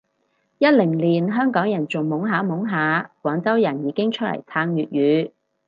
[0.57, 5.31] 一零年香港人仲懵下懵下，廣州人已經出嚟撐粵語